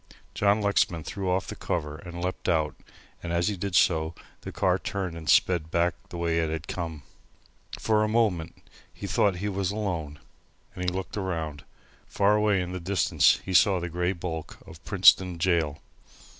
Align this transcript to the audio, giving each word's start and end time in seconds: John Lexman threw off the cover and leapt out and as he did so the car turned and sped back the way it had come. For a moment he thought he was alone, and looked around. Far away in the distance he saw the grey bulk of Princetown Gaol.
John 0.33 0.61
Lexman 0.61 1.03
threw 1.03 1.29
off 1.29 1.45
the 1.45 1.55
cover 1.55 1.97
and 1.97 2.23
leapt 2.23 2.49
out 2.49 2.73
and 3.21 3.31
as 3.31 3.49
he 3.49 3.55
did 3.55 3.75
so 3.75 4.15
the 4.41 4.51
car 4.51 4.79
turned 4.79 5.15
and 5.15 5.29
sped 5.29 5.69
back 5.69 5.93
the 6.09 6.17
way 6.17 6.39
it 6.39 6.49
had 6.49 6.67
come. 6.67 7.03
For 7.77 8.03
a 8.03 8.07
moment 8.07 8.55
he 8.91 9.05
thought 9.05 9.35
he 9.35 9.47
was 9.47 9.69
alone, 9.69 10.17
and 10.75 10.89
looked 10.89 11.17
around. 11.17 11.65
Far 12.07 12.35
away 12.35 12.61
in 12.61 12.71
the 12.71 12.79
distance 12.79 13.41
he 13.45 13.53
saw 13.53 13.79
the 13.79 13.89
grey 13.89 14.13
bulk 14.13 14.57
of 14.65 14.83
Princetown 14.85 15.37
Gaol. 15.37 15.77